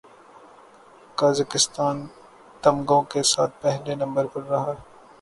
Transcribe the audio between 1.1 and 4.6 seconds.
Kazakhstan تمغوں کے ساتھ پہلے نمبر پر